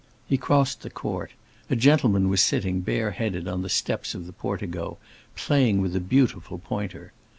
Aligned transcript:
He 0.27 0.35
crossed 0.35 0.81
the 0.81 0.89
court; 0.89 1.29
a 1.69 1.75
gentleman 1.75 2.27
was 2.27 2.41
sitting, 2.41 2.81
bareheaded, 2.81 3.47
on 3.47 3.61
the 3.61 3.69
steps 3.69 4.15
of 4.15 4.25
the 4.25 4.33
portico, 4.33 4.97
playing 5.35 5.79
with 5.79 5.95
a 5.95 5.99
beautiful 5.99 6.57
pointer. 6.57 7.13